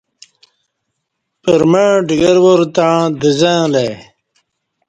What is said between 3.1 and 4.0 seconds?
دزں الہ ا ی